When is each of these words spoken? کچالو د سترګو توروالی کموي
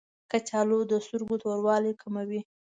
کچالو 0.31 0.79
د 0.89 0.91
سترګو 1.05 1.35
توروالی 1.43 1.93
کموي 2.01 2.41